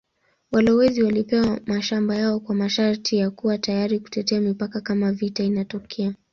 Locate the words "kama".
4.81-5.11